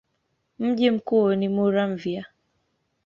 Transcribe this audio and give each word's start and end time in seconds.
Mji 0.59 0.91
mkuu 0.91 1.33
ni 1.35 1.49
Muramvya. 1.49 2.25